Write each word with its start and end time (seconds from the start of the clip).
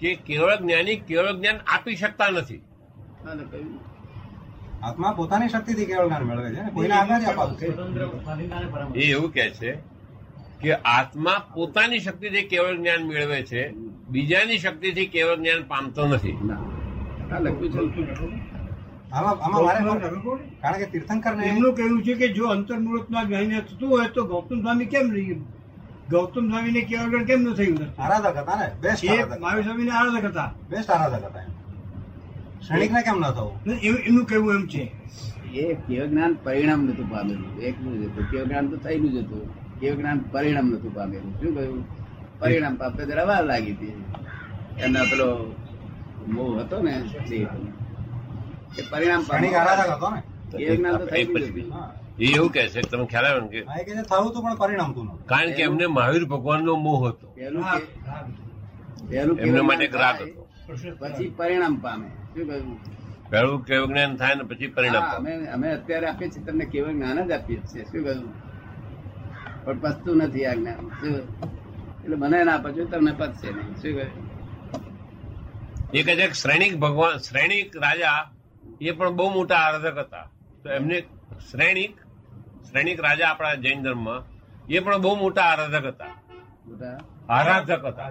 કે 0.00 0.14
કેવળ 0.14 0.56
જ્ઞાની 0.56 0.96
કેવળ 0.96 1.36
જ્ઞાન 1.36 1.58
આપી 1.66 1.96
શકતા 1.96 2.30
નથી. 2.30 2.60
આત્મા 4.82 5.12
પોતાની 5.12 5.48
શક્તિથી 5.48 5.86
કેવળ 5.86 6.06
જ્ઞાન 6.06 6.22
મેળવે 6.22 6.50
છે 6.54 6.60
આગળ 6.92 7.22
એ 8.96 9.02
એવું 9.10 9.30
કે 9.32 9.50
છે 9.50 9.70
કે 10.60 10.72
આત્મા 10.74 11.38
પોતાની 11.54 12.00
શક્તિથી 12.00 12.42
કેવળ 12.42 12.76
જ્ઞાન 12.76 13.02
મેળવે 13.06 13.42
છે 13.42 13.62
બીજાની 14.10 14.58
શક્તિથી 14.58 15.06
કેવળ 15.06 15.36
જ્ઞાન 15.36 15.62
પામતો 15.62 16.06
નથી. 16.06 16.36
આ 17.32 17.38
લખ્યું 17.38 17.92
છે. 17.94 18.50
આમાં 19.12 19.34
આમાં 19.44 20.00
કારણ 20.60 20.78
કે 20.78 20.86
તીર્થંકર 20.86 21.34
ને 21.36 21.46
એમનું 21.46 21.74
કહેવું 21.74 22.02
છે 22.02 22.14
કે 22.14 22.28
જો 22.28 22.44
અંતર્મુહૂર્તમાં 22.46 23.26
જ્ઞાન 23.26 23.60
થતું 23.60 23.88
હોય 23.88 24.08
તો 24.08 24.24
ગૌતમ 24.24 24.60
સ્વામી 24.60 24.86
કેમ 24.86 25.06
નહીં 25.06 25.40
ગૌતમ 26.10 26.50
સ્વામીને 26.50 26.80
કેવળ 26.80 27.24
કેમ 27.24 27.40
ન 27.40 27.54
થયું 27.54 28.02
આરાધક 28.02 28.36
હતા 28.36 28.54
ને 28.54 28.80
બેસ્ટ 28.80 29.04
મહાવીર 29.04 29.24
સ્વામી 29.26 29.56
ને 29.56 29.62
સ્વામીને 29.62 29.90
આરાધક 29.90 30.24
હતા. 30.24 30.54
બેસ્ટ 30.70 30.90
આરાધક 30.90 31.24
હતા 31.24 31.40
ક્ષણિક 32.60 32.92
ને 32.92 33.02
કેમ 33.02 33.18
ન 33.18 33.30
થવું? 33.30 33.60
ને 33.66 33.74
એમ- 33.74 33.98
એમનું 33.98 34.24
કહેવું 34.24 34.54
એમ 34.54 34.66
છે. 34.66 34.92
એ 35.54 35.74
કેવ 35.74 36.06
જ્ઞાન 36.06 36.36
પરિણામ 36.42 36.84
નતું 36.84 37.10
પામેલું. 37.10 37.60
એકનું 37.60 38.02
જ 38.02 38.04
હતું. 38.04 38.30
કેવ 38.30 38.44
જ્ઞાન 38.44 38.68
તો 38.68 38.76
થયેલું 38.76 39.12
જ 39.12 39.16
હતું. 39.16 39.54
કેવ 39.80 39.96
જ્ઞાન 39.96 40.18
પરિણામ 40.18 40.66
નતું 40.66 40.94
પામેલું. 40.94 41.34
શું 41.34 41.54
કહ્યું? 41.54 41.84
પરિણામ 42.40 42.76
જરા 43.04 43.24
વાર 43.24 43.44
લાગી 43.44 43.72
હતી. 43.72 44.04
એના 44.78 45.02
પેલો 45.02 45.56
મોહ 46.28 46.60
હતો 46.60 46.82
ને 46.82 47.02
એ 48.78 48.82
પરિણામ 48.90 49.22
ક્ષણિક 49.22 49.54
આરાધક 49.54 49.90
હતો 49.90 50.10
ને. 50.10 50.22
કેવ 50.58 50.74
જ્ઞાન 50.74 50.96
તો 50.96 51.06
થયેલું 51.06 51.40
જ 51.40 51.42
હતું. 51.42 51.72
એ 52.20 52.26
એવું 52.36 52.50
કે 52.54 52.62
છે 52.72 52.80
તમે 52.90 53.04
ખ્યાલ 53.12 53.26
આવે 53.28 53.40
કે 53.52 53.60
થયું 53.64 53.80
એ 53.80 53.84
કે 53.88 53.92
છે 53.98 54.02
થવું 54.10 54.30
તું 54.34 54.40
પણ 54.44 54.56
પરિણામતું 54.62 55.06
કારણ 55.30 55.52
કે 55.56 55.62
એમને 55.68 55.86
મહાવીર 55.96 56.24
ભગવાનનો 56.32 56.72
મોહ 56.86 57.00
હતો. 57.08 57.26
કેવ 59.10 59.28
એમના 59.44 59.66
માટે 59.68 59.86
રાગ 60.02 60.18
હતો. 60.24 60.42
પછી 61.00 61.30
પરિણામ 61.38 61.74
પામે. 61.84 62.08
શું 62.34 62.44
કહ્યું? 62.48 62.74
પહેલું 63.30 63.58
કેવળ 63.68 63.86
જ્ઞાન 63.90 64.12
થાય 64.20 64.34
ને 64.40 64.44
પછી 64.50 64.70
પરિણામ 64.76 65.04
અમે 65.16 65.32
અમે 65.54 65.66
અત્યારે 65.76 66.06
આપીએ 66.10 66.28
છીએ 66.34 66.44
તમને 66.48 66.64
કેવળ 66.72 66.92
જ્ઞાન 66.98 67.18
જ 67.28 67.32
આપીએ 67.38 67.60
છીએ. 67.70 67.84
શું 67.90 68.02
કહ્યું? 68.06 68.28
પણ 69.64 69.78
પચતું 69.84 70.16
નથી 70.24 70.46
આ 70.50 70.56
જ્ઞાન. 70.58 70.84
એટલે 72.02 72.16
મને 72.22 72.38
ના 72.50 72.58
પચ્યું 72.66 72.88
તમને 72.92 73.12
પચશે 73.20 73.48
નહીં. 73.56 73.72
શું 73.82 73.92
કહ્યું? 73.96 74.12
એ 75.98 76.02
કહે 76.06 76.14
છે 76.20 76.26
કે 76.30 76.36
શ્રેણિક 76.42 76.74
ભગવાન 76.84 77.16
શ્રેણિક 77.28 77.68
રાજા 77.86 78.20
એ 78.80 78.90
પણ 78.98 79.16
બહુ 79.18 79.26
મોટા 79.38 79.60
આરાધક 79.64 79.98
હતા. 80.04 80.26
તો 80.62 80.68
એમને 80.78 80.98
શ્રેણિક 81.50 81.94
શ્રેણિક 82.68 83.00
રાજા 83.00 83.28
આપણા 83.28 83.54
જૈન 83.54 83.82
ધર્મમાં 83.82 84.22
એ 84.68 84.78
પણ 84.78 84.98
બહુ 84.98 85.16
મોટા 85.16 85.42
આરાધક 85.42 85.86
હતા. 85.86 86.04
આરાધક 87.28 87.84
હતા. 87.84 88.10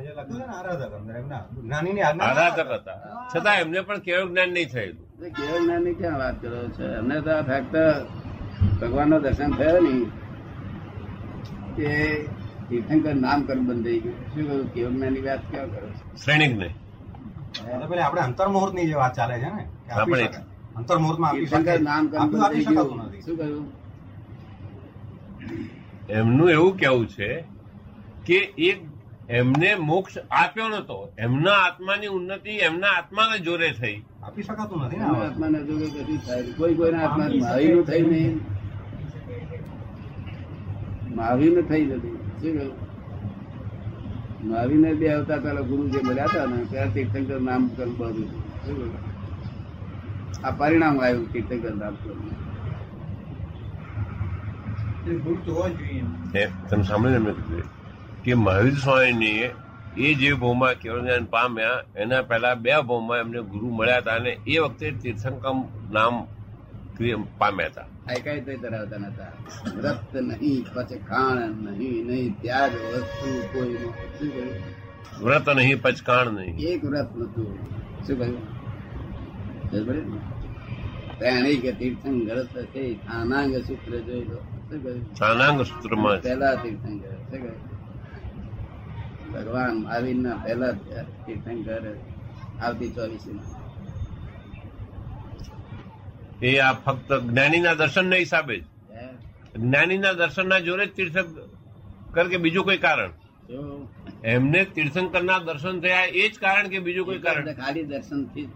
ને 1.83 2.01
આરાધક 2.01 2.71
હતા. 2.71 2.91
છતાં 3.35 3.55
એમને 3.55 3.81
પણ 3.81 3.99
કેવળ 3.99 4.29
જ્ઞાન 4.29 4.49
નહીં 4.49 4.69
થયેલું. 4.69 5.19
કેવળ 5.19 5.65
જ્ઞાનની 5.65 5.93
ક્યાં 5.93 6.19
વાત 6.19 6.41
કરો 6.41 6.67
છો? 6.67 6.83
એમને 6.83 7.21
તો 7.21 7.41
ફક્ત 7.41 7.75
ભગવાન 8.81 9.09
નો 9.09 9.19
દર્શન 9.19 9.51
થયો 9.51 9.79
નહીં. 9.79 10.09
કે 11.75 12.23
તીર્થંકર 12.69 13.13
નામ 13.13 13.41
કર્મ 13.41 13.67
બંધ 13.67 13.85
થઈ 13.85 13.99
ગયું. 13.99 14.15
શું 14.15 14.47
કહ્યું 14.47 14.73
કેવળ 14.73 14.91
જ્ઞાનની 14.91 15.21
વાત 15.21 15.39
ક્યાં 15.51 15.67
કરો 15.67 15.89
છો? 15.89 16.15
શ્રેણિક 16.15 16.57
ને 16.57 16.75
પેલા 17.89 18.05
આપણે 18.05 18.21
અંતર્મુહૂર્તની 18.21 18.87
જે 18.87 18.93
વાત 18.93 19.15
ચાલે 19.15 19.39
છે 19.39 19.45
ને 19.45 19.91
આપણે- 19.91 20.27
શકાય. 21.45 21.77
નામ 21.77 22.07
કર્મ 22.07 22.31
શું 23.21 23.37
કહ્યું? 23.37 23.88
એમનું 26.09 26.49
એવું 26.49 26.77
કેવું 26.77 27.07
છે 27.07 27.29
કે 28.25 28.39
એક 28.57 28.79
એમને 29.29 29.75
મોક્ષ 29.75 30.17
આપ્યો 30.31 30.69
નતો 30.69 30.97
એમના 31.17 31.57
આત્માની 31.65 32.07
ઉન્નતિ 32.07 32.51
એમના 32.59 32.93
આત્માને 32.97 33.39
જોરે 33.39 33.69
થઈ. 33.73 33.97
આપી 34.23 34.43
શકાતું 34.43 34.85
નથી. 34.85 35.01
આત્માને 35.01 35.59
જોરે 35.63 35.87
કશું 35.87 36.19
થાય. 36.25 36.43
કોઈ 36.57 36.75
કોઈના 36.75 37.03
આત્મા 37.03 37.29
મહાવીરનું 37.29 37.85
થઈ 37.85 38.01
નહીં. 38.01 38.35
મહાવીરનું 41.15 41.65
થઈ 41.67 41.85
નથી 41.85 42.15
શું 42.41 42.53
કહ્યું? 42.57 42.75
મહાવીરને 44.43 44.91
બે 44.95 45.05
આવતા 45.13 45.37
પેલા 45.37 45.61
ગુરુ 45.61 45.83
જે 45.89 45.99
મળ્યા 45.99 46.27
હતા 46.27 46.47
ને 46.47 46.57
ત્યારે 46.65 46.91
તીર્થંકર 46.91 47.39
નામ 47.41 47.63
બધું 47.69 48.29
આ 50.43 50.51
પરિણામ 50.51 50.95
આવ્યું 50.99 51.25
તીર્થંકર 51.33 51.73
નામ 51.75 51.95
કર્મ 52.03 52.19
એ 52.23 52.27
ભૂલ 52.29 52.43
તો 52.81 52.97
હોવા 52.99 53.07
જોઈએ 54.69 54.85
એ 54.85 54.88
તમે 56.69 56.83
સાંભળ્યું 56.83 57.23
ને 57.23 57.33
કે 58.23 58.33
મહાવીર 58.33 58.73
સ્વામીની 58.73 59.49
એ 59.97 60.13
જે 60.13 60.33
ભોમાં 60.33 60.73
કેવળ 60.73 61.01
જ્ઞાન 61.01 61.25
પામ્યા 61.25 61.83
એના 61.95 62.21
પહેલા 62.21 62.55
બે 62.55 62.71
ભૂમાં 62.87 63.17
એમને 63.17 63.41
ગુરુ 63.41 63.69
મળ્યા 63.69 63.97
હતા 63.97 64.15
અને 64.15 64.39
એ 64.47 64.57
વખતે 64.57 64.91
તીર્થંકમ 64.91 65.63
નામ 65.91 66.27
પામ્યા 67.37 67.67
હતા. 67.67 67.85
કઈ 68.23 68.33
રીતે 68.33 68.57
ધરાવતા 68.57 68.97
નતા? 68.97 69.31
વ્રત 69.75 70.15
નહીં 70.15 70.65
પછી 70.73 70.97
ખાણ 70.97 71.49
નહીં 71.49 72.07
નહીં 72.07 72.41
ત્યાગ 72.41 72.71
વસ્તુ 72.93 73.43
કોઈ. 73.53 73.77
વ્રત 75.23 75.49
નહીં 75.49 75.81
પચકાણ 75.81 76.27
નહીં. 76.27 76.57
એક 76.57 76.85
વ્રત 76.85 77.15
નતું 77.15 77.59
શું 78.07 78.19
કહ્યું? 78.19 80.19
પડી 81.19 81.57
કે 81.57 81.71
તીર્થંકર 81.71 82.43
થશે 82.43 82.95
આનાંગ 82.95 83.55
સૂત્ર 83.55 83.97
જોઈ 83.97 84.23
લો. 84.23 84.58
સાનાંગ 84.69 85.59
સૂત્રમાં 85.65 86.19
પહેલા 86.21 86.55
તીર્થંકર 86.55 87.53
ભગવાન 89.33 89.75
મહાવીરના 89.77 90.35
પહેલા 90.43 90.73
તીર્થંકર 91.25 91.83
આવતી 92.61 92.89
ચોવીસી 92.91 93.39
એ 96.41 96.51
આ 96.59 96.73
ફક્ત 96.75 97.09
જ્ઞાનીના 97.23 97.75
દર્શનના 97.75 98.19
હિસાબે 98.19 98.57
જ્ઞાનીના 99.55 100.13
દર્શનના 100.13 100.59
જોડે 100.59 100.85
જ 100.85 100.91
તીર્થંકર 100.95 102.25
કે 102.31 102.37
બીજું 102.37 102.63
કોઈ 102.63 102.79
કારણ? 102.79 103.13
એમને 104.25 104.61
તીર્થંકરના 104.75 105.39
દર્શન 105.47 105.77
થયા 105.83 106.11
એ 106.13 106.29
જ 106.29 106.35
કારણ 106.39 106.69
કે 106.69 106.79
બીજું 106.79 107.05
કોઈ 107.05 107.21
કારણ? 107.25 107.45
ખાલી 107.55 107.85
દર્શનથી 107.85 108.47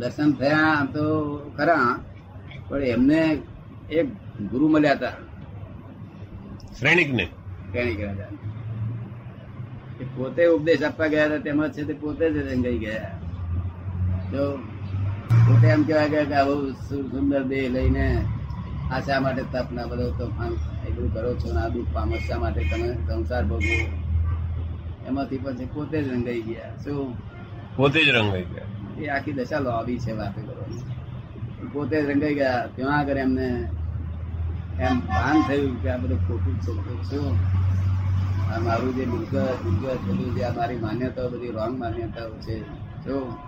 દર્શન 0.00 0.30
થયા 0.34 0.80
તો 0.94 1.04
ખરા 1.56 1.88
પણ 2.68 2.82
એમને 2.82 3.38
એક 3.90 4.06
ગુરુ 4.50 4.68
મળ્યા 4.68 4.92
હતા. 4.92 5.12
શ્રેણિકને 6.78 7.28
કેણી 7.72 8.02
રાજા. 8.02 8.24
એ 10.00 10.04
પોતે 10.04 10.46
ઉપદેશ 10.46 10.82
આપવા 10.82 11.06
ગયા 11.06 11.26
હતા 11.26 11.38
તેમાં 11.38 11.72
છે 11.72 11.84
તે 11.84 11.92
પોતે 11.92 12.30
જ 12.30 12.36
રંગાઈ 12.36 12.78
ગયા. 12.78 13.18
તો 14.32 14.56
પોતે 15.30 15.66
એમ 15.66 15.82
કહેવા 15.82 16.06
ગયા 16.06 16.24
કે 16.24 16.34
આવું 16.34 16.72
સુંદર 16.72 17.42
દેહ 17.42 17.68
લઈને 17.68 18.24
આ 18.92 19.00
શા 19.00 19.20
માટે 19.20 19.42
તપના 19.42 19.86
બધો 19.86 20.10
તોફાન 20.10 20.52
એ 20.88 20.90
બધું 20.90 21.14
કરો 21.14 21.34
છો 21.34 21.52
ને 21.54 21.60
આ 21.60 21.68
દુઃખ 21.68 21.86
પામો 21.92 22.16
શા 22.16 22.38
માટે 22.38 22.60
તમે 22.60 22.94
સંસાર 23.06 23.44
ભોગવો. 23.44 23.88
એમાંથી 25.06 25.38
પછી 25.38 25.64
પોતે 25.64 26.02
જ 26.02 26.08
રંગાઈ 26.08 26.42
ગયા. 26.42 26.76
શું? 26.84 27.16
પોતે 27.76 28.04
જ 28.04 28.08
રંગાઈ 28.08 28.42
ગયા. 28.42 29.02
એ 29.02 29.08
આખી 29.08 29.32
દશા 29.32 29.56
આવી 29.56 29.98
છે 29.98 30.12
વાતો 30.12 30.40
કરવાની 30.40 30.53
પોતે 31.72 32.00
રંગાઈ 32.00 32.34
ગયા. 32.34 32.66
ત્યાં 32.76 32.98
આગળ 32.98 33.16
એમને 33.16 33.68
એમ 34.80 35.00
ભાન 35.00 35.42
થયું 35.48 35.82
કે 35.82 35.88
આ 35.88 35.96
બધું 35.96 36.28
ખોટું 36.28 36.60
જ 36.60 36.66
છે. 37.04 37.18
આ 38.54 38.58
મારું 38.58 38.94
જે 38.94 39.04
દુર્ગા 39.04 39.40
દુર્ગા 39.40 39.92
બધું 39.92 40.34
જે 40.34 40.42
આ 40.42 40.52
મારી 40.52 40.76
માન્યતાઓ, 40.76 41.28
બધી 41.28 41.48
રોંગ 41.48 41.78
માન્યતાઓ 41.78 42.30
છે. 42.30 42.60
જો. 43.04 43.38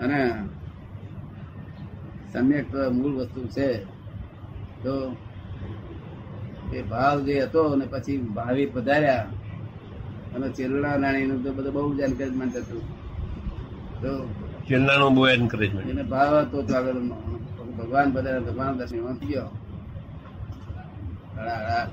અને 0.00 0.32
સમ્યક 2.32 2.74
મૂળ 2.74 3.14
વસ્તુ 3.14 3.46
છે. 3.46 3.84
તો 4.82 5.16
એ 6.72 6.82
ભાવ 6.82 7.20
જે 7.20 7.42
હતો 7.42 7.76
ને 7.76 7.86
પછી 7.86 8.16
ભાવી 8.16 8.66
પધાર્યા. 8.66 9.26
અને 10.36 10.48
ચેરડા 10.48 10.96
નાણીનું 10.96 11.44
તો 11.44 11.52
બધું 11.52 11.72
બહુ 11.72 11.94
જ 11.94 12.02
માનતા 12.34 12.58
હતું. 12.58 12.82
તો 14.02 14.28
ચેલ્લાનું 14.68 15.14
બહુ 15.14 15.22
એન્કરેજમેન્ટ 15.26 15.90
એને 15.90 16.04
ભાવ 16.12 16.32
હતો 16.38 16.58
તો 16.62 16.72
આગળ 16.76 16.98
ભગવાન 17.78 18.08
બધા 18.12 18.40
ભગવાન 18.40 18.78
દર્શન 18.78 18.96
એમાં 18.96 19.16
ગયો 19.30 19.48
હળા, 21.36 21.58
હળા. 21.60 21.86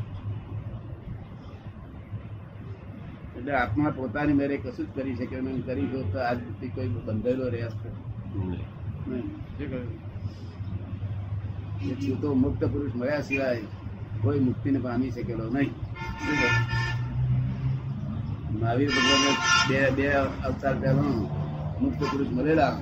એટલે 3.38 3.52
આત્મા 3.54 3.92
પોતાની 3.98 4.34
મેરે 4.34 4.58
કશું 4.58 4.86
જ 4.86 4.90
કરી 4.96 5.16
શકે 5.16 5.38
નહીં. 5.42 5.66
કરી 5.66 5.88
જો 5.88 6.00
તો 6.12 6.18
આજ 6.19 6.38
સુધી 6.38 6.72
કોઈ 6.75 6.90
બંધેલો 7.08 7.46
રહ્યા 7.50 7.74
છે. 7.80 7.90
છૂટો 12.02 12.28
મુક્ત 12.36 12.62
પુરુષ 12.66 12.96
મળ્યા 12.96 13.22
સિવાય 13.22 13.62
કોઈ 14.22 14.40
મુક્તિને 14.40 14.80
પામી 14.80 15.12
શકેલો 15.12 15.46
નહીં. 15.50 15.72
મહાવીર 18.60 18.90
ભગવાન 18.90 19.36
બે 19.70 19.80
બે 19.98 20.06
અવતાર 20.48 20.75
પહેલા 20.81 21.37
મુક્ત 21.79 22.00
પુરુષ 22.01 22.31
મળેલા 22.31 22.74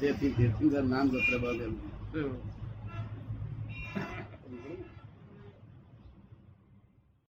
તેથી 0.00 0.32
તીર્થંકર 0.36 0.84
નામ 0.84 1.06
ગોત્ર 1.08 1.34
બાંધેલું 1.38 1.78
શું? 2.10 2.30